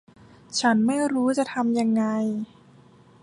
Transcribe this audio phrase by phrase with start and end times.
[0.59, 2.03] ฉันไม่รู้จะทำยังไง